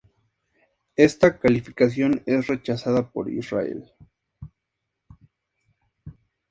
[0.95, 3.93] Esta calificación es rechazada por Israel.